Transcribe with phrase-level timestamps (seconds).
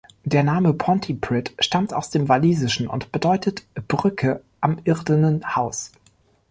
[0.23, 5.91] Der Name Pontypridd stammt aus dem Walisischen und bedeutet "„Brücke am irdenen Haus“".